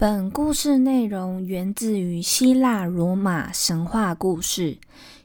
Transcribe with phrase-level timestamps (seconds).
[0.00, 4.78] 本故事内容源自于希腊罗马神话故事，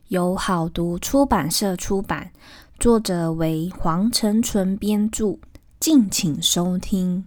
[0.10, 2.32] 由好读出版社出版，
[2.78, 5.38] 作者为黄成纯编著。
[5.80, 7.24] 敬请收听。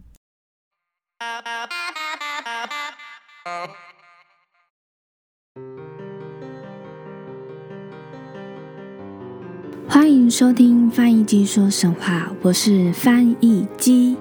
[9.88, 14.18] 欢迎收听翻译机说神话，我是翻译机。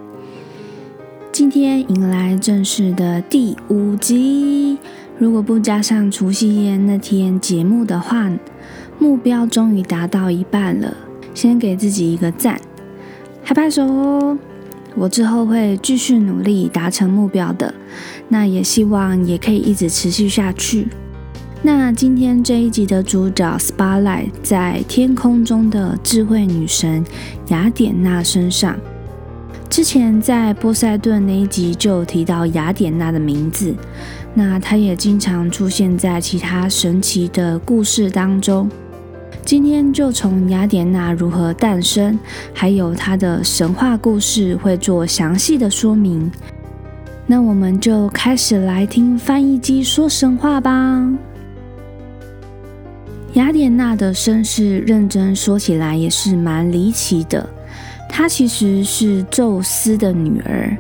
[1.38, 4.76] 今天迎来正式的第五集，
[5.20, 8.32] 如果不加上除夕夜那天节目的话，
[8.98, 10.98] 目标终于达到一半了。
[11.36, 12.60] 先给自己一个赞，
[13.44, 14.36] 拍拍手哦！
[14.96, 17.72] 我之后会继续努力达成目标的，
[18.30, 20.88] 那也希望也可以一直持续下去。
[21.62, 27.06] 那今天这一集的主角 Spotlight 在天空中的智慧女神
[27.50, 28.76] 雅典娜身上。
[29.78, 33.76] 之前在波塞顿那一集就提到雅典娜的名字，
[34.34, 38.68] 那她也经常出现在其他神奇的故事当中。
[39.46, 42.18] 今天就从雅典娜如何诞生，
[42.56, 46.32] 还有她的神话故事会做详细的说明。
[47.28, 51.08] 那我们就开始来听翻译机说神话吧。
[53.34, 57.48] 雅典娜的身世，认真说起来也是蛮离奇的。
[58.10, 60.76] 她其实是宙斯的女儿，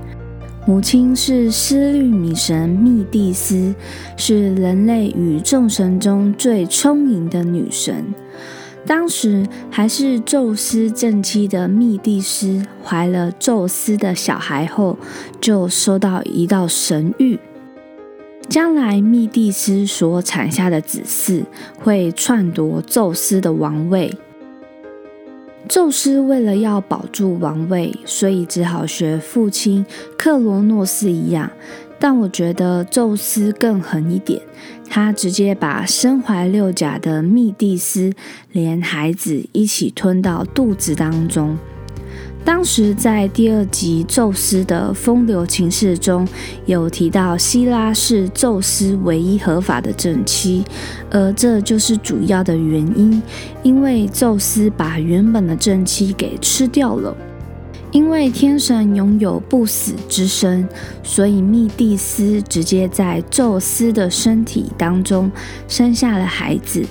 [0.65, 3.73] 母亲是思律女神密蒂斯，
[4.17, 8.13] 是人类与众神中最聪颖的女神。
[8.85, 14.97] 当时还是宙斯正妻的密蒂斯怀了宙斯的小孩后，
[15.39, 17.37] 就收到一道神谕：
[18.49, 21.43] 将来密蒂斯所产下的子嗣
[21.77, 24.17] 会篡夺宙斯的王位。
[25.67, 29.85] 宙斯为了要保住王位，所以只好学父亲
[30.17, 31.51] 克罗诺斯一样。
[31.99, 34.39] 但我觉得宙斯更狠一点，
[34.89, 38.13] 他直接把身怀六甲的密蒂斯
[38.51, 41.57] 连孩子一起吞到肚子当中。
[42.47, 46.25] 当时在第二集宙斯的风流情事中
[46.65, 50.63] 有提到，希拉是宙斯唯一合法的正妻，
[51.11, 53.21] 而这就是主要的原因，
[53.63, 57.13] 因为宙斯把原本的正妻给吃掉了。
[57.91, 60.65] 因为天神拥有不死之身，
[61.03, 65.29] 所以密蒂斯直接在宙斯的身体当中
[65.67, 66.85] 生下了孩子。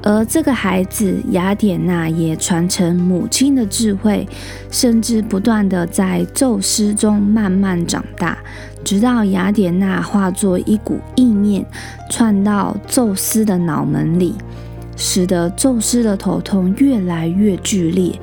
[0.00, 4.26] 而这个孩子雅典娜也传承母亲的智慧，
[4.70, 8.38] 甚至不断的在宙斯中慢慢长大，
[8.84, 11.66] 直到雅典娜化作一股意念，
[12.10, 14.36] 窜到宙斯的脑门里，
[14.96, 18.18] 使得宙斯的头痛越来越剧烈，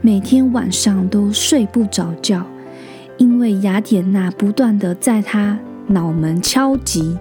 [0.00, 2.44] 每天晚上都睡不着觉，
[3.16, 5.56] 因为雅典娜不断的在他
[5.86, 7.16] 脑门敲击，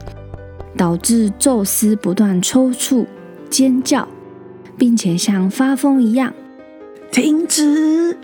[0.75, 3.05] 导致宙斯不断抽搐。
[3.51, 4.07] 尖叫，
[4.77, 6.33] 并且像发疯一样
[7.11, 8.17] 停止。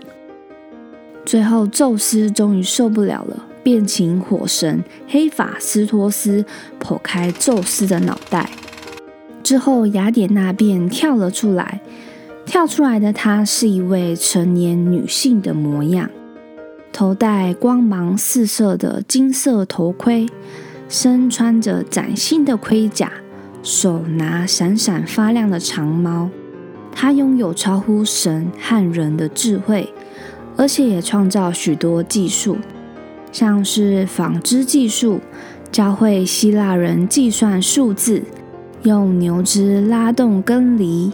[1.26, 6.42] 最后，宙斯终于受不了了，便请火神黑法斯托斯
[6.82, 8.48] 剖开宙斯的脑袋。
[9.42, 11.82] 之后，雅典娜便跳了出来。
[12.46, 16.08] 跳出来的她是一位成年女性的模样，
[16.90, 20.26] 头戴光芒四射的金色头盔，
[20.88, 23.12] 身穿着崭新的盔甲。
[23.68, 26.30] 手拿闪闪发亮的长矛，
[26.90, 29.92] 他拥有超乎神和人的智慧，
[30.56, 32.56] 而且也创造许多技术，
[33.30, 35.20] 像是纺织技术，
[35.70, 38.22] 教会希腊人计算数字，
[38.84, 41.12] 用牛只拉动耕犁，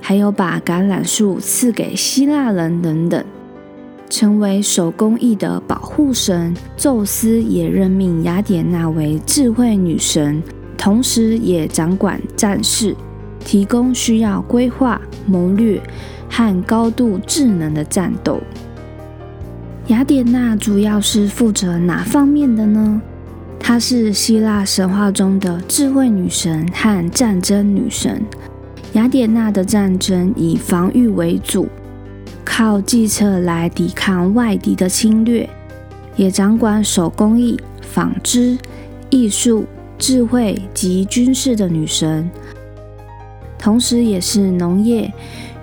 [0.00, 3.24] 还有把橄榄树赐给希腊人等等，
[4.08, 6.54] 成为手工艺的保护神。
[6.76, 10.40] 宙斯也任命雅典娜为智慧女神。
[10.76, 12.94] 同时，也掌管战事，
[13.44, 15.80] 提供需要规划、谋略
[16.28, 18.40] 和高度智能的战斗。
[19.88, 23.00] 雅典娜主要是负责哪方面的呢？
[23.58, 28.22] 她是希腊神话中的智慧女神和战争女神。
[28.92, 31.68] 雅典娜的战争以防御为主，
[32.44, 35.48] 靠计策来抵抗外敌的侵略，
[36.16, 38.56] 也掌管手工艺、纺织、
[39.10, 39.66] 艺术。
[39.98, 42.30] 智慧及军事的女神，
[43.58, 45.12] 同时也是农业、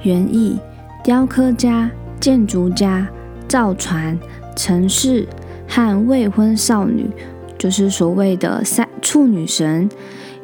[0.01, 0.57] 园艺、
[1.03, 1.89] 雕刻家、
[2.19, 3.07] 建筑家、
[3.47, 4.17] 造船、
[4.55, 5.27] 城市
[5.67, 7.09] 和未婚少女，
[7.57, 9.87] 就是所谓的三处女神、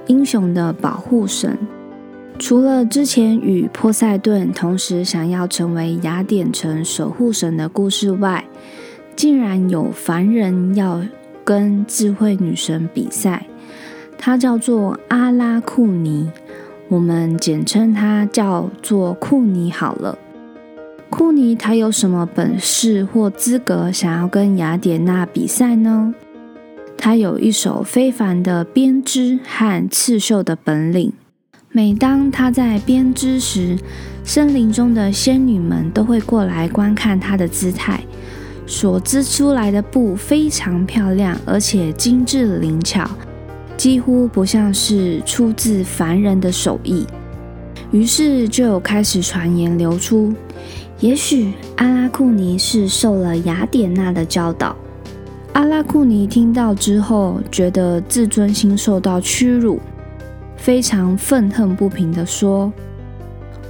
[0.08, 1.58] 英雄的保护神。
[2.38, 8.46] 除了之前与波塞顿同时想要成为雅典城守护神的故事外，
[9.16, 11.02] 竟然有凡人要。
[11.46, 13.48] 跟智慧女神比赛，
[14.22, 16.30] 他叫做阿拉库尼，
[16.90, 20.18] 我们简称他叫做库尼好了。
[21.10, 26.14] 库尼他有什么本事或资格想要跟雅典娜比赛呢？
[26.98, 31.14] 他有一手非凡的编织和刺绣的本领。
[31.72, 33.78] 每当他在编织时，
[34.26, 38.04] 森林中的仙女们都会过来观看他的姿态。
[38.68, 43.10] 所织出来的布非常漂亮，而且精致灵巧，
[43.80, 47.08] 几乎不像是出自凡人的手艺。
[47.92, 50.34] 于是就有开始传言流出，
[51.00, 54.76] 也许阿拉库尼是受了雅典娜的教导。
[55.54, 59.80] 阿拉库尼听到之后，觉得自尊心受到屈辱，
[60.58, 62.70] 非常愤恨不平地说：“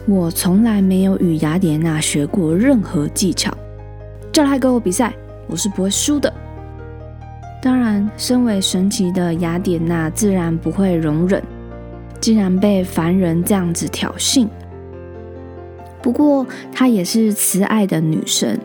[0.08, 3.56] 我从来没有与雅典娜学过任何技巧。”
[4.34, 5.14] 叫他跟我比赛，
[5.46, 6.34] 我是不会输的。
[7.62, 11.44] 当然，身为神奇的雅典娜自然不会容忍，
[12.22, 14.48] 竟然被凡人这样子挑衅。
[16.02, 18.58] 不过，她也是慈爱的女神，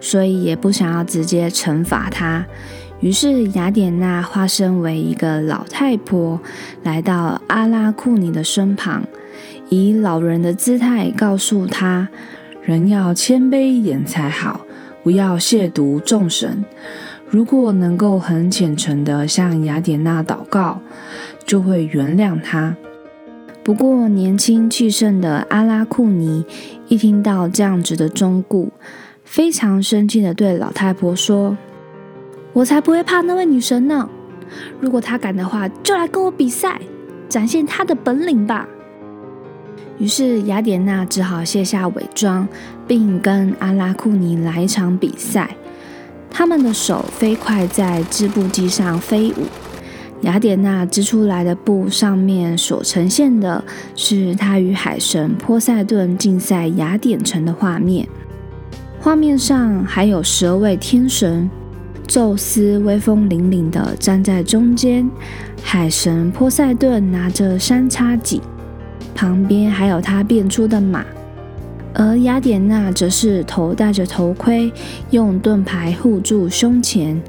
[0.00, 2.44] 所以也不想要直接惩罚她。
[2.98, 6.40] 于是，雅典娜化身为一个老太婆，
[6.82, 9.04] 来到阿拉库尼的身旁，
[9.68, 12.08] 以老人的姿态告诉他
[12.62, 14.62] ：“人要谦卑一点才好。”
[15.02, 16.62] 不要亵渎众神。
[17.30, 20.80] 如果能够很虔诚地向雅典娜祷告，
[21.46, 22.74] 就会原谅他。
[23.62, 26.44] 不过，年轻气盛的阿拉库尼
[26.88, 28.70] 一听到这样子的忠告，
[29.22, 31.56] 非常生气地对老太婆说
[32.52, 34.08] ：“我才不会怕那位女神呢！
[34.80, 36.80] 如果她敢的话，就来跟我比赛，
[37.28, 38.66] 展现她的本领吧。”
[39.98, 42.48] 于是雅典娜只好卸下伪装，
[42.88, 45.54] 并跟阿拉库尼来一场比赛。
[46.30, 49.46] 他们的手飞快在织布机上飞舞。
[50.22, 53.64] 雅典娜织出来的布上面所呈现的
[53.96, 58.06] 是她与海神波塞顿竞赛雅典城的画面。
[59.00, 61.50] 画面上还有十二位天神，
[62.06, 65.10] 宙斯威风凛凛地站在中间，
[65.62, 68.42] 海神波塞顿拿着三叉戟。
[69.14, 71.04] 旁边还有他变出的马，
[71.92, 74.72] 而雅典娜则是头戴着头盔，
[75.10, 77.20] 用盾牌护住胸前。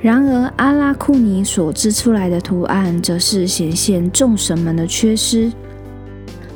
[0.00, 5.50] 然而阿拉库尼所织出来的图案，则是显现众神们的缺失，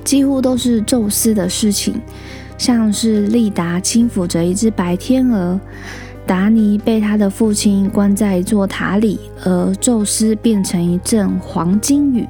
[0.05, 1.95] 几乎都是宙斯的事情，
[2.59, 5.59] 像是利达轻抚着一只白天鹅，
[6.27, 12.27] 达尼被他的父亲关在一座塔里，而宙斯变成一阵黄金雨。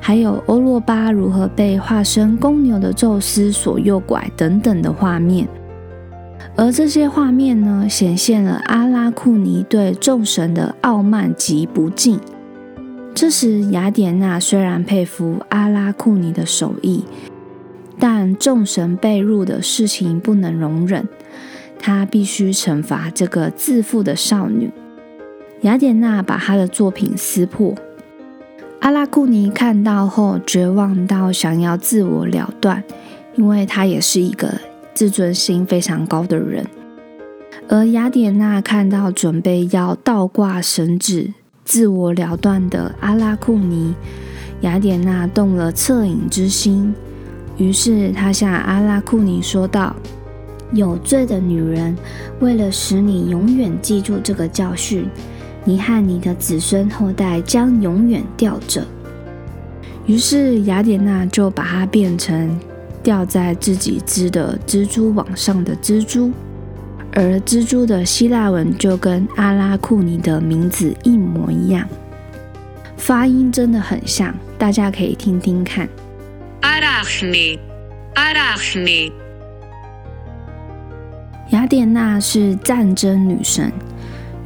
[0.00, 5.46] 还有欧洛巴如何被化身公牛的宙斯所诱拐等等的画面，
[6.56, 12.18] 而这些画面呢，显现了阿拉库尼对众神的傲慢及不敬。
[13.14, 17.04] 这时，雅典娜虽然佩服阿拉库尼的手艺，
[17.98, 21.06] 但众神被辱的事情不能容忍，
[21.78, 24.70] 她必须惩罚这个自负的少女。
[25.62, 27.74] 雅典娜把她的作品撕破。
[28.80, 32.82] 阿拉库尼看到后，绝望到想要自我了断，
[33.34, 34.52] 因为他也是一个
[34.94, 36.64] 自尊心非常高的人。
[37.68, 41.34] 而雅典娜看到准备要倒挂绳子
[41.64, 43.94] 自我了断的阿拉库尼，
[44.60, 46.94] 雅典娜动了恻隐之心，
[47.58, 49.94] 于是她向阿拉库尼说道
[50.72, 51.94] ：“有罪的女人，
[52.40, 55.06] 为了使你永远记住这个教训。”
[55.68, 58.86] 你和你的子孙后代将永远吊着。
[60.06, 62.58] 于是雅典娜就把它变成
[63.02, 66.32] 吊在自己织的蜘蛛网上的蜘蛛，
[67.12, 71.86] 而蜘蛛的希腊文就跟阿拉库尼的名字一模一样，
[72.96, 75.86] 发音真的很像，大家可以听听看。
[76.62, 77.60] 阿拉库尼，
[78.14, 79.12] 阿拉库尼。
[81.50, 83.70] 雅典娜是战争女神。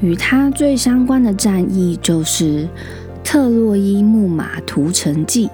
[0.02, 2.68] 与他最相关的战役就是
[3.22, 5.48] 特洛伊木马屠城记。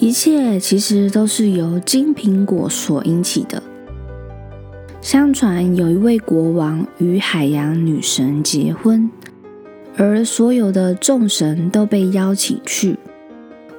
[0.00, 3.62] 一切其实都是由金苹果所引起的。
[5.00, 9.08] 相传有一位国王与海洋女神结婚，
[9.96, 12.96] 而所有的众神都被邀请去，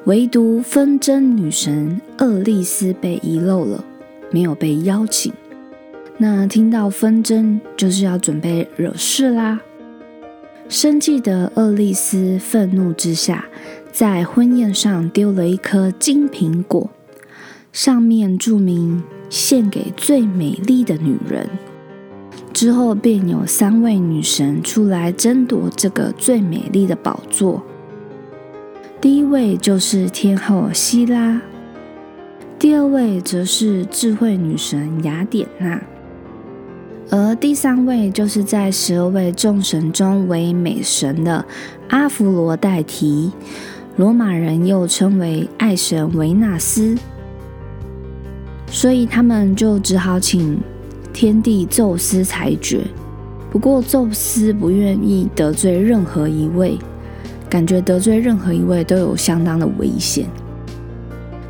[0.06, 3.84] 唯独纷争女神厄利斯被遗漏了，
[4.32, 5.34] 没有被邀请。
[6.22, 9.60] 那听到纷争，就是要准备惹事啦。
[10.70, 13.46] 生气的厄利斯愤怒之下，
[13.92, 16.92] 在婚宴上丢了一颗金苹果，
[17.74, 19.02] 上面注明
[19.32, 21.50] “献给最美丽的女人”。
[22.54, 27.64] 之后便有三位女神出来争夺这个最美丽的宝座。
[29.02, 31.42] 第一位就是天后希拉，
[32.60, 35.82] 第二位则是智慧女神雅典娜，
[37.12, 41.46] 而第三位就是在十二位众神中为美神的
[41.90, 43.32] 阿芙罗代提，
[43.98, 46.98] 罗马人又称为爱神维纳斯。
[48.68, 50.58] 所以他们就只好请
[51.12, 52.82] 天帝宙斯裁决。
[53.52, 56.80] 不过宙斯不愿意得罪任何一位。
[57.50, 60.26] 感觉得罪任何一位都有相当的危险，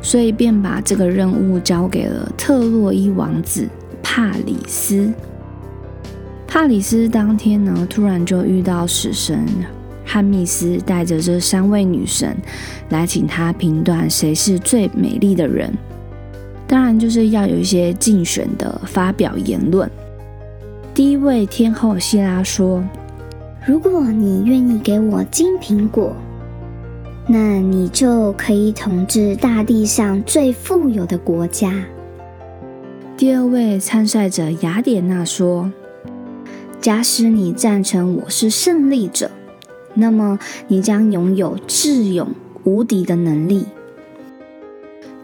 [0.02, 3.68] 所以便把这个任务交给了特洛伊王子
[4.02, 5.12] 帕里斯。
[6.52, 9.42] 帕里斯当天呢，突然就遇到死神
[10.04, 12.36] 汉密斯带着这三位女神
[12.90, 15.72] 来请他评断谁是最美丽的人，
[16.66, 19.90] 当然就是要有一些竞选的发表言论。
[20.92, 22.84] 第一位天后希拉说。
[23.66, 26.14] 如果你愿意给我金苹果，
[27.26, 31.72] 那你就可以统治大地上最富有的国家。
[33.16, 35.72] 第二位参赛者雅典娜说
[36.82, 39.30] ：“假使你赞成我是胜利者，
[39.94, 42.28] 那么你将拥有智勇
[42.64, 43.66] 无敌的能力。”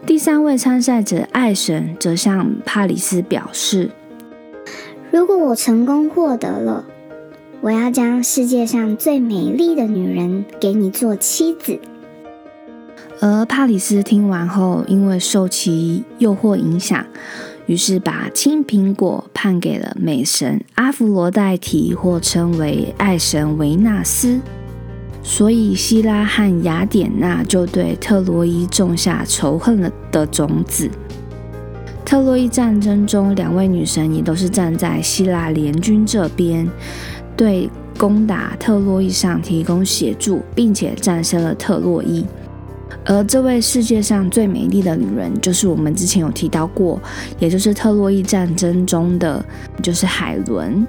[0.07, 3.91] 第三位参赛者爱神则向帕里斯表示
[5.11, 6.85] ：“如果我成功获得了。”
[7.61, 11.77] 我要将世界上最美丽的女人给你做妻子。
[13.19, 17.05] 而帕里斯听完后，因为受其诱惑影响，
[17.69, 24.41] 于是把青苹果判给了美神阿芙罗代替，或称为爱神维纳斯。
[25.21, 30.89] 所以希拉和雅典娜就对特洛伊种下仇恨了的种子。
[32.03, 36.67] 特洛伊战争中，两位女神也都是站在希腊联军这边。
[37.37, 42.25] 对攻打特洛伊上提供协助，并且战胜了特洛伊。
[43.05, 47.01] 而这位世界上最美丽的女人，就是我们之前有提到过，
[47.39, 49.43] 也就是特洛伊战争中的，
[49.81, 50.85] 就是海伦。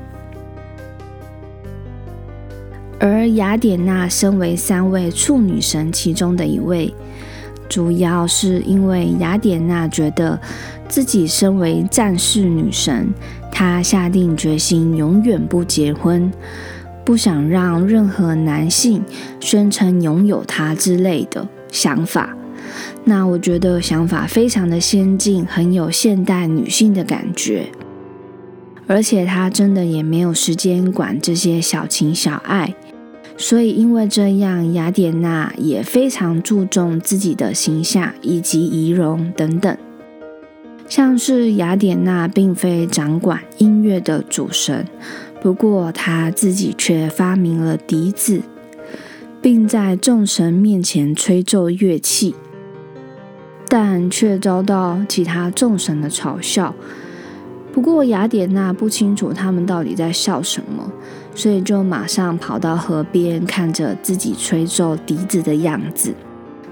[2.99, 6.93] 而雅典娜身为三位处女神其中的一位，
[7.69, 10.39] 主要是因为雅典娜觉得
[10.87, 13.09] 自己身为战士女神。
[13.51, 16.31] 她下定决心永远不结婚，
[17.05, 19.03] 不想让任何男性
[19.39, 22.37] 宣称拥有她之类的想法。
[23.05, 27.67] 那我觉得想法非常的先进，很有现代女性的感觉。
[28.87, 32.75] 而且她真的也没有时间管这些小情小爱，
[33.37, 39.77] 所以因为这样，雅典娜也非常注重自己的形象以及仪容等等。
[40.89, 44.85] 像是雅典娜并非掌管音乐的主神，
[45.41, 48.43] 不过她自己却发明了笛子，
[49.43, 52.35] 并在众神面前吹奏乐器，
[53.69, 56.75] 但却遭到其他众神的嘲笑。
[57.73, 60.91] 不过雅典娜不清楚他们到底在笑什么，
[61.35, 66.13] 所以就马上跑到河边，看着自己吹奏笛子的样子。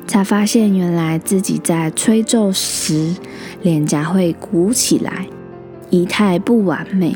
[0.06, 3.14] 才发现，原来自己在吹奏时
[3.62, 5.26] 脸颊会鼓起来，
[5.90, 7.14] 仪态不完美，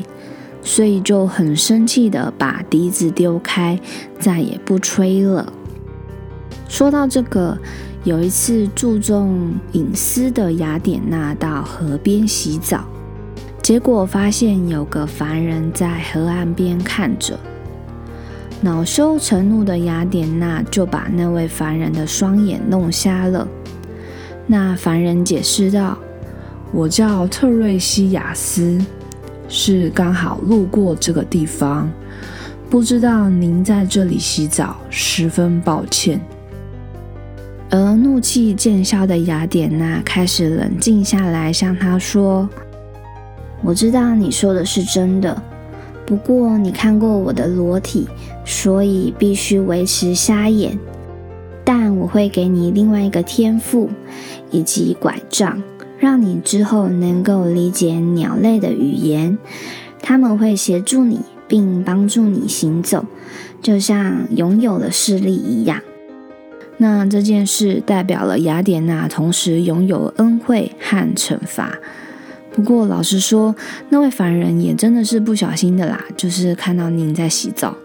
[0.63, 3.79] 所以就很生气的把笛子丢开，
[4.19, 5.51] 再也不吹了。
[6.67, 7.57] 说到这个，
[8.03, 12.85] 有一次注重隐私的雅典娜到河边洗澡，
[13.61, 17.37] 结果发现有个凡人在河岸边看着。
[18.61, 23.45] 恼羞成怒的雅典娜就把那位凡人的双眼弄瞎了。
[24.47, 25.97] 那凡人解释道
[26.71, 28.79] ：“我叫特瑞西亚斯，
[29.55, 31.87] 是刚好路过这个地方，
[32.71, 36.19] 不知道您在这里洗澡，十分抱歉。”
[37.69, 42.49] 而怒气渐消的雅典娜开始冷静下来，向他说
[43.61, 45.39] ：“我知道你说的是真的。”
[46.03, 48.07] 不过你看过我的裸体，
[48.43, 50.77] 所以必须维持瞎眼。
[51.63, 53.87] 但我会给你另外一个天赋，
[54.49, 55.61] 以及拐杖，
[56.03, 59.37] 让你之后能够理解鸟类的语言。
[60.01, 63.05] 他们会协助你，并帮助你行走，
[63.61, 65.79] 就像拥有了视力一样。
[66.75, 71.77] 那这件事代表了雅典娜同时拥有恩惠和惩罚。
[72.51, 73.55] 不过，老实说，
[73.87, 77.77] 那位凡人也真的是不小心的啦，就是看到您在洗澡。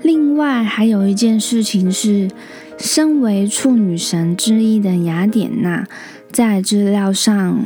[0.00, 2.30] 另外，还有一件事情是，
[2.78, 5.86] 身为处女神之一的雅典娜，
[6.32, 7.58] 在资料上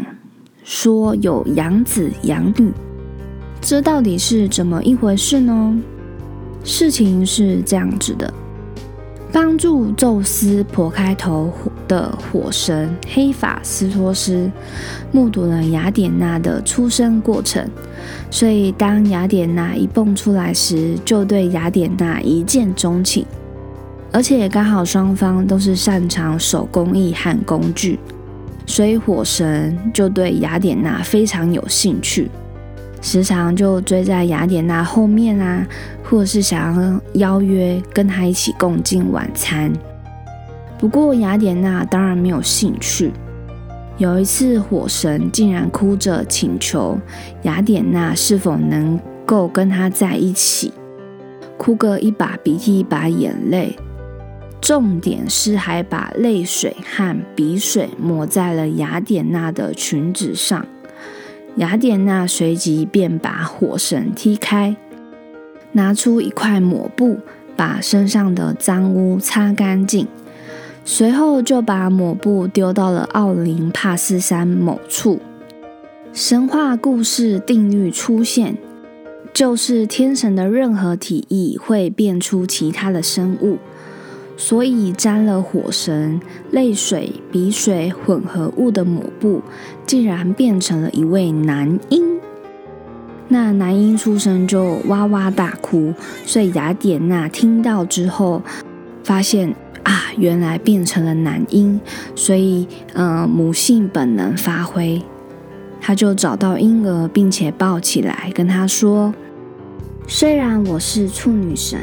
[0.64, 2.72] 说有养子养女，
[3.60, 5.76] 这到底是怎么一回事呢？
[6.64, 8.32] 事情是这样子的：
[9.30, 11.52] 帮助宙斯破开头
[11.86, 14.50] 的火神黑法斯托斯
[15.12, 17.68] 目睹了雅典娜的出生过程，
[18.30, 23.26] 所以当雅典娜一蹦出来时，就对雅典娜一见钟情。
[24.10, 27.98] 而且刚好双方都是擅长手工艺和工具，
[28.66, 32.30] 所以火神就对雅典娜非常有兴趣。
[33.00, 35.66] 时常就追在雅典娜后面啊，
[36.02, 39.70] 或者是想要邀约跟她一起共进晚餐。
[40.78, 43.12] 不过雅典娜当然没有兴趣。
[43.96, 46.98] 有一次，火神竟然哭着请求
[47.42, 50.72] 雅典娜是否能够跟他在一起，
[51.56, 53.76] 哭个一把鼻涕一把眼泪。
[54.64, 60.66] 重点是还把泪水和鼻水抹在了雅典娜的裙子上。
[61.56, 64.74] 雅典娜随即便把火神踢开，
[65.72, 67.18] 拿出一块抹布，
[67.54, 70.08] 把身上的脏污擦干净。
[70.82, 75.20] 随后就把抹布丢到了奥林帕斯山某处。
[76.14, 78.56] 神话故事定律出现，
[79.34, 83.58] 就是天神的任何体液会变出其他的生物。
[84.36, 89.42] 所以沾了火神泪水、鼻水混合物的抹布，
[89.86, 92.18] 竟然变成了一位男婴。
[93.28, 95.94] 那男婴出生就哇哇大哭，
[96.26, 98.42] 所以雅典娜听到之后，
[99.02, 101.80] 发现啊，原来变成了男婴，
[102.14, 105.00] 所以呃母性本能发挥，
[105.80, 109.14] 她就找到婴儿，并且抱起来，跟他说
[110.06, 111.78] ：“虽然我是处女神。”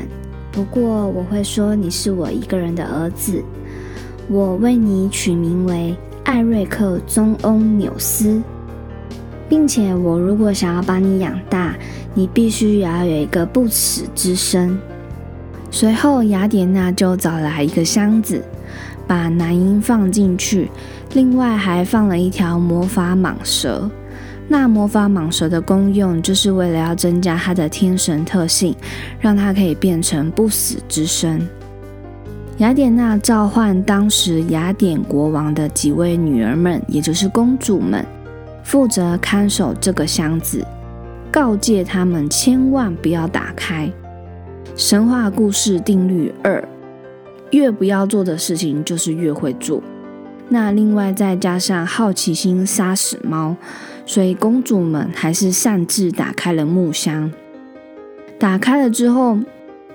[0.52, 3.42] 不过我会说你是我一个人的儿子，
[4.28, 8.42] 我为你取名为艾瑞克宗翁纽斯，
[9.48, 11.76] 并且我如果想要把你养大，
[12.14, 14.78] 你必须也要有一个不死之身。
[15.72, 18.44] 随后雅典娜就找来一个箱子，
[19.08, 20.70] 把男婴放进去，
[21.14, 23.90] 另外还放了一条魔法蟒蛇。
[24.52, 28.76] 那魔法蟒蛇的功用，就是为了要增加它的天神特性，
[29.18, 31.48] 让它可以变成不死之身。
[32.58, 38.06] 雅典娜召唤当时雅典国王的几位女儿们，也就是公主们，
[38.62, 40.62] 负责看守这个箱子，
[41.32, 43.90] 告诫他们千万不要打开。
[44.76, 46.62] 神话故事定律二：
[47.52, 49.82] 越不要做的事情，就是越会做。
[50.50, 53.56] 那另外再加上好奇心杀死猫。
[54.12, 57.32] 所以公主们还是擅自打开了木箱。
[58.38, 59.40] 打开了之后，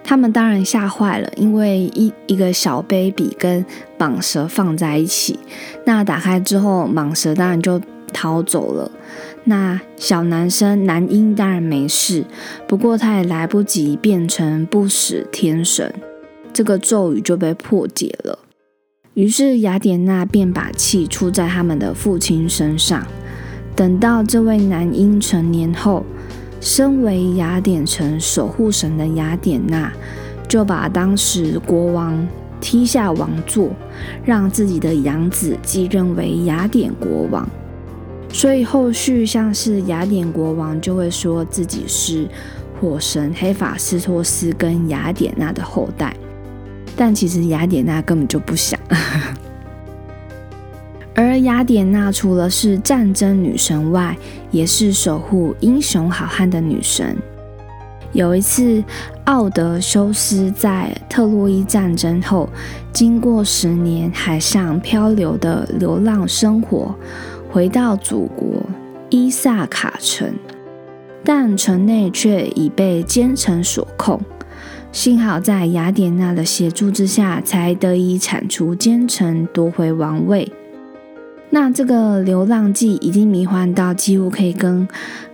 [0.03, 3.63] 他们当然吓坏了，因为一一个小 baby 跟
[3.99, 5.39] 蟒蛇放在一起。
[5.85, 7.79] 那打开之后，蟒蛇当然就
[8.11, 8.91] 逃走了。
[9.45, 12.25] 那小男生男婴当然没事，
[12.67, 15.93] 不过他也来不及变成不死天神，
[16.55, 18.39] 这个咒语就被破解了。
[19.13, 23.07] 于是雅典娜便把气出在他们的父亲身上。
[23.77, 26.03] 等到这位男婴成年后，
[26.63, 29.93] 身为雅典城守护神的雅典娜，
[30.49, 32.27] 就把当时国王
[32.59, 33.69] 踢下王座，
[34.25, 37.47] 让自己的养子继任为雅典国王。
[38.33, 42.27] 所以后续像是雅典国王就会说自己是
[42.81, 46.17] 火神黑法斯托斯跟雅典娜的后代，
[46.97, 48.81] 但其实雅典娜根本就不想。
[51.17, 54.15] 而雅典娜除了是战争女神外，
[54.51, 57.17] 也是守护英雄好汉的女神。
[58.13, 58.85] 有一次，
[59.25, 62.47] 奥德修斯在特洛伊战争后，
[62.93, 66.95] 经过十年海上漂流的流浪生活，
[67.51, 68.63] 回到祖国
[69.09, 70.35] 伊萨卡城，
[71.25, 74.21] 但城内却已被奸臣所控。
[74.93, 80.53] 幸好在雅典娜的协助之下，才得以铲除奸臣，夺回王位。
[81.59, 84.87] 那这个流浪记已经迷幻到几乎可以跟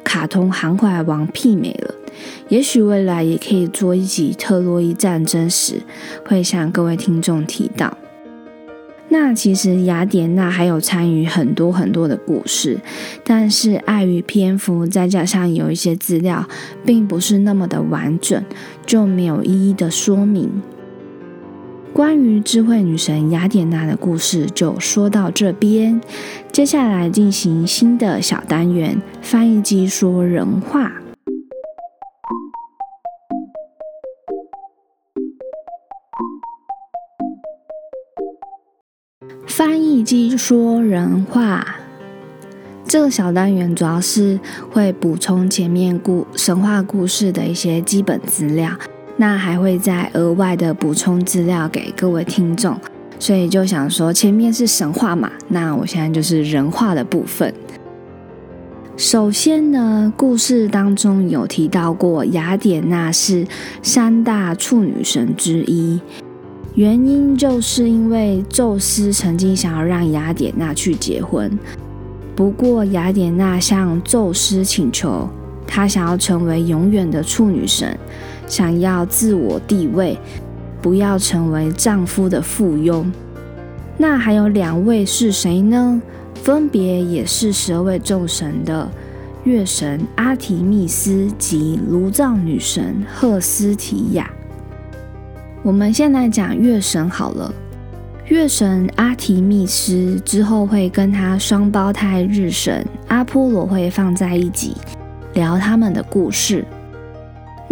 [0.04, 1.92] 卡通《航海王》媲美了。
[2.48, 5.82] 也许未来也可以做一集特洛伊战争时，
[6.24, 7.98] 会向各位听众提到。
[9.08, 12.78] 那其实雅典娜还有参与很多很多的故事，
[13.24, 16.48] 但是碍于篇幅，再加上有一些资料
[16.86, 18.40] 并不是那么的完整，
[18.86, 20.62] 就没有一一的说明。
[21.92, 26.00] 关于智慧女神雅典娜的故事就说到这边，
[26.50, 30.92] 接下来进行新的小单元——翻译机说人话。
[39.46, 41.76] 翻译机说人话。
[42.86, 48.70] 这个小单元主要是会补充前面故神话故事的一些基本资料，
[49.16, 52.76] 那还会再额外的补充资料给各位听众。
[53.18, 57.54] 所以就想说，前面是神话嘛，那我现在就是人话的部分。
[58.96, 63.46] 首先呢，故事当中有提到过，雅典娜是
[63.82, 66.00] 三大处女神之一，
[66.74, 71.50] 原因就是因为宙斯曾经想要让雅典娜去结婚，
[72.34, 75.28] 不过雅典娜向宙斯请求，
[75.66, 77.96] 她想要成为永远的处女神，
[78.52, 80.18] 想要自我地位。
[80.82, 83.06] 不要成为丈夫的附庸。
[83.96, 86.02] 那还有两位是谁呢？
[86.34, 88.90] 分别也是十二位众神的
[89.44, 94.28] 月神阿提密斯及炉灶女神赫斯提亚。
[95.62, 97.54] 我们先来讲月神好了。
[98.26, 104.76] 月神阿提密斯之后会跟他双胞胎日神阿波罗会放在一起
[105.34, 106.64] 聊他们的故事。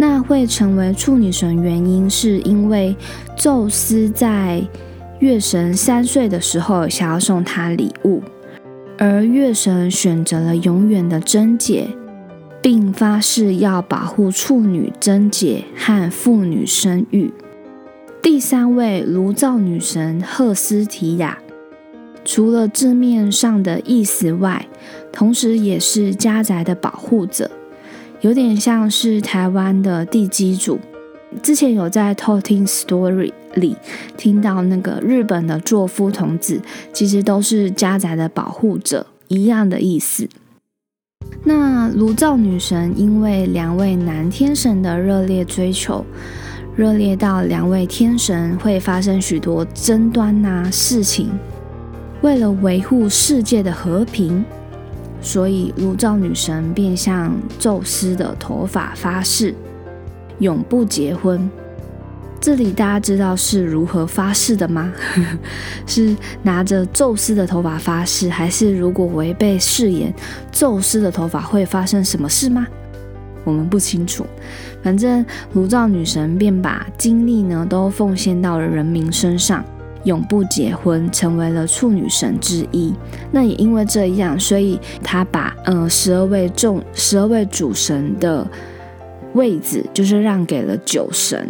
[0.01, 2.95] 那会成为处女神，原因是因为
[3.37, 4.59] 宙斯在
[5.19, 8.19] 月神三岁的时候想要送她礼物，
[8.97, 11.87] 而月神选择了永远的贞洁，
[12.63, 17.31] 并发誓要保护处女贞洁和妇女生育。
[18.23, 21.37] 第三位炉灶女神赫斯提亚，
[22.25, 24.65] 除了字面上的意思外，
[25.13, 27.51] 同时也是家宅的保护者。
[28.21, 30.79] 有点像是台湾的地基主，
[31.41, 33.75] 之前有在《Talking Story》里
[34.15, 36.61] 听到那个日本的作夫童子，
[36.93, 40.29] 其实都是家宅的保护者一样的意思。
[41.43, 46.05] 那炉灶女神因为两位男天神的热烈追求，
[46.75, 51.31] 热烈到两位天神会发生许多争端呐事情，
[52.21, 54.45] 为了维护世界的和平。
[55.21, 59.53] 所以，炉灶女神便向宙斯的头发发誓，
[60.39, 61.49] 永不结婚。
[62.39, 64.91] 这里大家知道是如何发誓的吗？
[65.85, 70.11] 是拿着宙斯的头发发誓，还是如果违背誓言，
[70.51, 72.65] 宙斯的头发会发生什么事吗？
[73.43, 74.25] 我们不清楚。
[74.81, 79.63] 反正炉灶女神便把精力呢都奉献到了人民身上。
[80.03, 82.93] 永不结婚，成为了处女神之一。
[83.31, 88.45] 那也因为这样，所以他把呃十二位众十二位主神的
[89.33, 91.47] 位置，就是让给了酒神。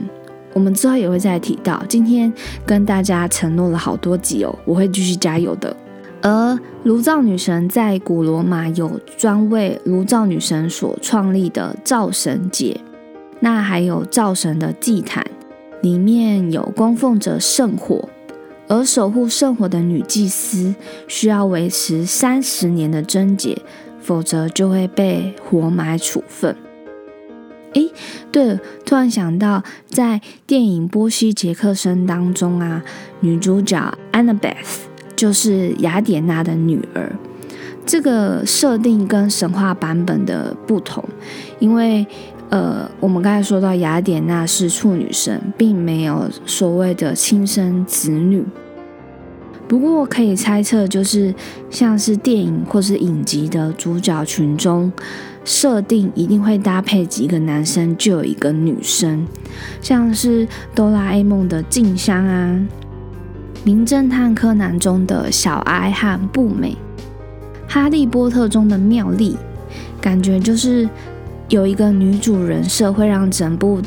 [0.53, 1.81] 我们之后也会再提到。
[1.87, 2.31] 今天
[2.65, 5.75] 跟大家承诺了好多集哦，我会继续加油的。
[6.21, 12.79] 而炉灶女神在古罗马有专为炉灶女神所创立的灶神节，
[13.39, 15.25] 那还有灶神的祭坛，
[15.81, 18.07] 里面有供奉着圣火。
[18.67, 20.73] 而守护圣火的女祭司
[21.07, 23.57] 需要维持三十年的贞洁，
[23.99, 26.55] 否则就会被活埋处分。
[27.73, 27.91] 诶，
[28.31, 32.83] 对了，突然想到，在电影《波西·杰克森》当中啊，
[33.19, 34.79] 女主角 Annabeth
[35.15, 37.11] 就是雅典娜的女儿。
[37.85, 41.03] 这个设定跟神话版本的不同，
[41.59, 42.05] 因为。
[42.51, 48.43] 呃，我们刚才说到雅典娜是处女神，并没有所谓的亲生子女。
[49.69, 51.33] 不过可以猜测，就是
[51.69, 54.91] 像是电影或是影集的主角群中，
[55.45, 59.25] 设定一定会搭配几个男生，就有一个女生，
[59.81, 62.59] 像是哆啦 A 梦的静香啊，
[63.63, 66.75] 名侦探柯南中的小哀和步美，
[67.65, 69.37] 哈利波特中的妙丽，
[70.01, 70.89] 感觉就是。
[71.51, 73.81] 有一个女主人设会让整部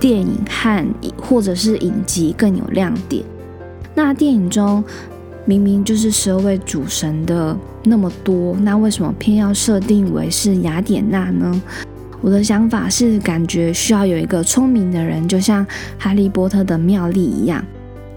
[0.00, 0.86] 电影和
[1.18, 3.22] 或者是影集更有亮点。
[3.94, 4.82] 那电影中
[5.44, 7.54] 明明就是十二位主神的
[7.84, 11.62] 那么多，那为什么偏要设定为是雅典娜呢？
[12.22, 15.66] 我的想法是，感觉需要有一个聪明的人，就像
[15.98, 17.62] 哈利波特的妙丽一样。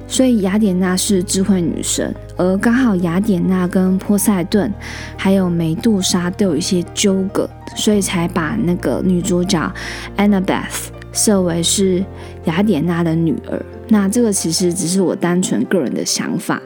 [0.07, 4.71] 所以雅典娜是智慧女神，而刚好雅典娜跟波塞顿
[5.17, 9.71] 还有美杜莎都有一些纠葛，所以才把那个女主角
[10.17, 12.03] Annabeth 设为是
[12.45, 13.63] 雅典娜的女儿。
[13.89, 16.61] 那这个其实只是我单纯个人的想法。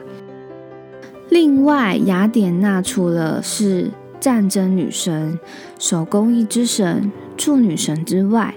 [1.28, 5.38] 另外，雅典娜除了是战争女神、
[5.78, 8.54] 手工艺之神、处女神之外，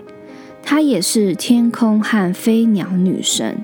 [0.64, 3.58] 她也是天空和飞鸟女神。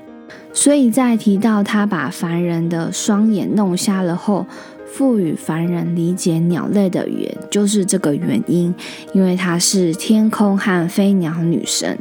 [0.57, 4.43] 所以在提到他把凡人的双眼弄瞎了后，
[4.87, 8.73] 赋予凡人理解鸟类的语言，就是这个原因。
[9.13, 11.95] 因为她是天空和飞鸟女神，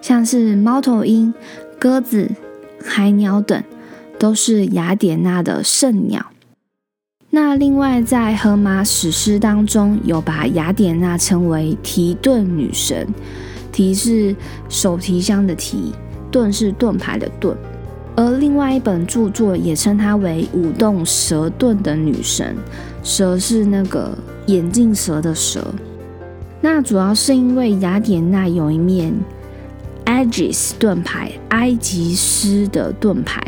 [0.00, 1.34] 像是猫头鹰、
[1.78, 2.30] 鸽子、
[2.82, 3.62] 海鸟等，
[4.18, 6.24] 都是雅典娜的圣鸟。
[7.28, 13.06] 那另外在荷马史诗当中，有把雅典娜称为提盾女神，
[13.70, 14.34] 提是
[14.70, 15.92] 手提箱的提，
[16.30, 17.54] 盾是盾牌的盾。
[18.14, 22.54] 而另外一本著作也称她为舞动蛇盾的女神，
[23.02, 25.66] 蛇是那个眼镜蛇的蛇。
[26.60, 29.12] 那主要是因为雅典娜有一面
[30.04, 33.42] Aegis 盾牌，埃及斯的盾牌。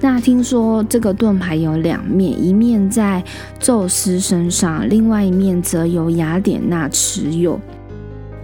[0.00, 3.22] 那听说这个盾牌有两面，一面在
[3.58, 7.60] 宙斯身上，另外一面则由雅典娜持有。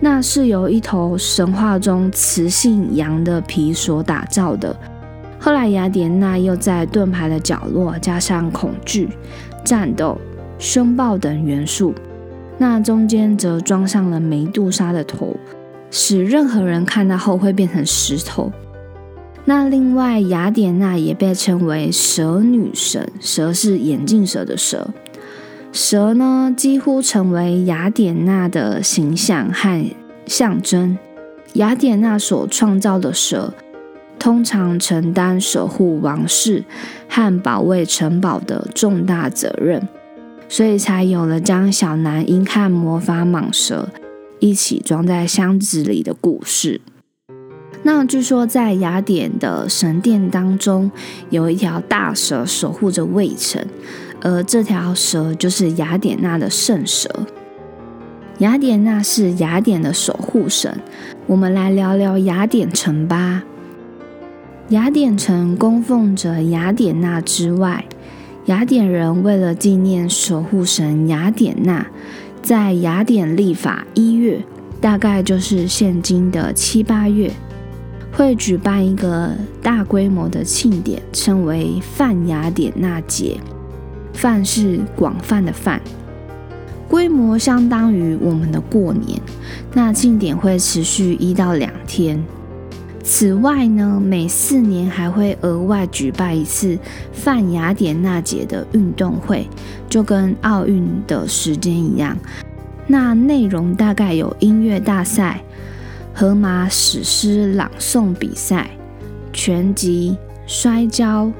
[0.01, 4.77] 那是由一头神话中雌性羊的皮所打造的。
[5.45, 9.09] 后来，雅典娜又在盾牌的角落加上恐惧、
[9.65, 10.17] 战斗、
[10.57, 11.93] 凶暴等元素，
[12.59, 15.37] 那中间则装上了梅杜莎的头，
[15.91, 18.53] 使任何人看到后会变成石头。
[19.45, 24.91] 那另外，雅典娜也被称为蛇女神，蛇是眼镜蛇的蛇，
[25.73, 29.85] 蛇呢几乎成为雅典娜的形象和
[30.25, 30.97] 象征。
[31.55, 33.53] 雅典娜所创造的蛇。
[34.23, 36.63] 通常承担守护王室
[37.09, 39.89] 和保卫城堡的重大责任，
[40.49, 43.89] 所以才有了将小男婴和魔法蟒蛇
[44.39, 46.81] 一起装在箱子里的故事。
[47.83, 50.93] 那据说在雅典的神殿当中，
[51.31, 53.67] 有一条大蛇守护着卫城，
[54.21, 57.11] 而这条蛇就是雅典娜的圣蛇。
[58.39, 60.79] 雅典娜是雅典的守护神，
[61.27, 63.43] 我们来聊聊雅典城吧。
[64.73, 67.85] 雅典城供奉着雅典娜之外，
[68.47, 71.87] 雅典人为了纪念守护神雅典娜，
[72.43, 74.43] 在雅典历法一月，
[74.81, 77.31] 大概就是现今的七八月，
[78.13, 79.33] 会举办一个
[79.63, 83.37] 大规模的庆典，称为泛雅典娜节。
[84.15, 85.79] 泛是广泛的泛，
[86.89, 89.21] 规模相当于我们的过年。
[89.75, 92.25] 那庆典会持续一到两天。
[93.03, 96.79] 此外呢，每四年还会额外举办一次
[97.13, 99.49] 泛雅典娜节的运动会，
[99.89, 102.17] 就跟奥运的时间一样。
[102.87, 105.43] 那内容大概有音乐大赛、
[106.15, 108.71] 荷马史诗朗诵比赛、
[109.33, 111.31] 拳击、摔跤、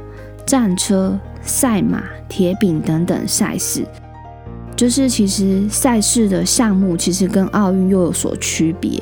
[0.45, 3.85] 战车、赛马、铁饼等等赛事。
[4.75, 9.01] 就是其实赛事的项目其实跟奥运又有所区别。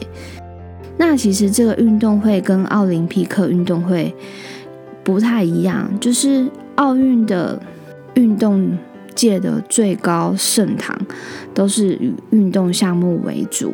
[1.03, 4.15] 那其实这个运动会跟奥林匹克运动会
[5.03, 7.59] 不太一样，就是奥运的
[8.13, 8.77] 运动
[9.15, 10.95] 界的最高盛堂
[11.55, 13.73] 都是以运动项目为主，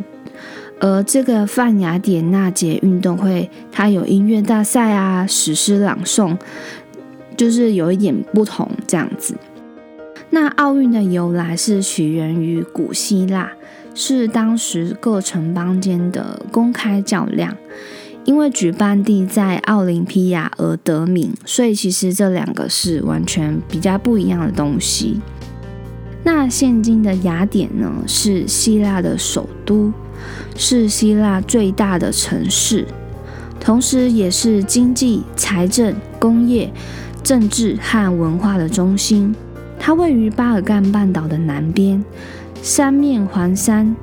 [0.79, 6.39] 而这个泛雅典娜节运动会，它有音乐大赛啊、史诗朗诵，
[7.37, 9.35] 就是有一点不同这样子。
[10.31, 13.53] 那奥运的由来是起源于古希腊。
[13.99, 17.57] 是当时各城邦间的公开较量，
[18.27, 25.19] 因为举办地在奥林匹亚而得名，所以其实这两个是完全比较不一样的东西。
[26.23, 29.91] 那现今的雅典呢，是希腊的首都，
[30.55, 32.87] 是希腊最大的城市，
[33.59, 36.71] 同时也是经济、财政、工业、
[37.23, 39.35] 政治和文化的中心。
[39.79, 42.05] 它位于巴尔干半岛的南边。
[42.63, 43.95] 三面环山，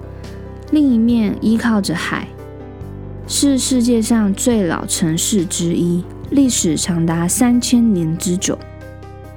[0.72, 2.28] 另一面依靠着海，
[3.28, 8.58] 是世界上最老城市之一，历史长达三千年之久。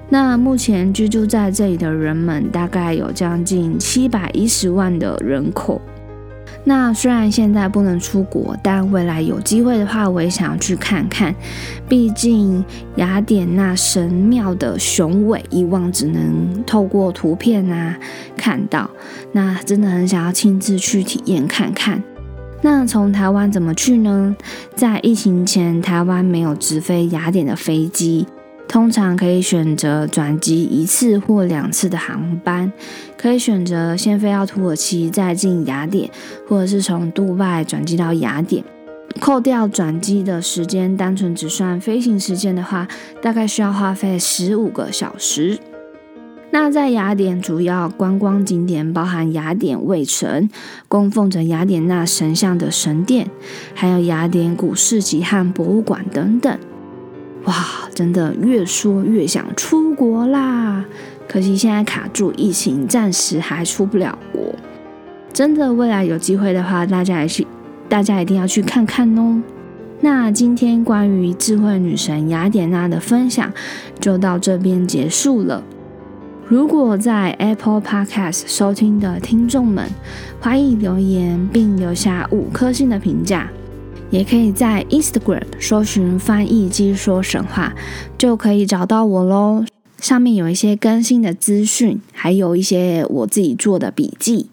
[0.09, 5.81] 那目前居住在这里的人们，大概有将近七百一十万的人口。
[6.69, 11.33] 那虽然现在不能出国，但未来有机会的话，我也想要去看看。
[11.89, 12.65] 毕竟
[12.97, 17.97] 雅典娜神庙的雄伟，以往只能透过图片啊
[18.37, 18.91] 看到，
[19.31, 22.03] 那真的很想要亲自去体验看看。
[22.63, 24.35] 那从台湾怎么去呢？
[24.75, 28.27] 在疫情前，台湾没有直飞雅典的飞机。
[28.69, 32.73] 通常可以选择转机一次或两次的航班，
[33.17, 36.11] 可以选择先飞到土耳其，再进雅典，
[36.49, 38.65] 或者是从杜拜转机到雅典。
[39.21, 42.87] 扣掉转机的时间，单纯只算飞行时间的话，
[43.23, 45.59] 大概需要花费十五个小时。
[46.51, 50.51] 那在雅典主要观光景点包含雅典卫城，
[50.89, 53.31] 供奉着雅典娜神像的神殿，
[53.75, 56.59] 还有雅典古市集和博物馆等等。
[57.47, 60.85] 哇，真的越说越想出国啦！
[61.29, 64.55] 可惜现在卡住疫情，暂时还出不了国。
[65.33, 67.47] 真的，未来有机会的话，大家也去，
[67.89, 69.43] 大家一定要去看看哦。
[70.01, 73.53] 那今天关于智慧女神雅典娜的分享
[74.01, 75.63] 就到这边结束了。
[76.49, 79.89] 如果在 Apple Podcast 收听的听众们，
[80.41, 83.49] 欢迎留言并留下五颗星的评价，
[84.11, 87.75] 也可以在 Instagram 搜寻“翻译机说神话”，
[88.17, 89.65] 就可以找到我喽。
[89.99, 94.51] 上面有一些更新的资讯，还有一些我自己做的笔记。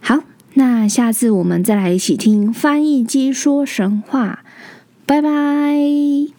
[0.00, 0.20] 好，
[0.54, 4.44] 那下次我们再来一起听翻译机说神话。
[5.04, 6.35] 拜拜。